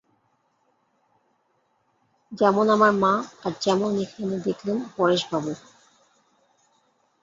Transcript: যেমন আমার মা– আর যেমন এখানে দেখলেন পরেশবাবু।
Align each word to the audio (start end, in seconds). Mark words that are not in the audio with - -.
যেমন 2.31 2.65
আমার 2.69 2.91
মা– 2.93 3.13
আর 3.45 3.53
যেমন 3.61 3.91
এখানে 4.03 4.35
দেখলেন 4.47 4.77
পরেশবাবু। 4.95 5.51